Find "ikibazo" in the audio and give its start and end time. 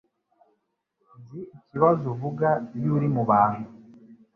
1.57-2.03